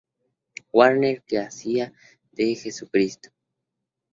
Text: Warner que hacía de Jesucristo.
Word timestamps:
Warner 0.73 1.21
que 1.27 1.37
hacía 1.37 1.93
de 2.31 2.55
Jesucristo. 2.55 3.29